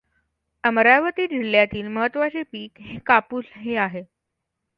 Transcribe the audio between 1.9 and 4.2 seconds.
महत्त्वाचे पीक कापूस हे आहे.